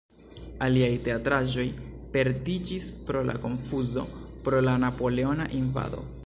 [0.67, 1.65] Aliaj teatraĵoj
[2.15, 4.07] perdiĝis pro la konfuzo
[4.49, 6.05] pro la napoleona invado.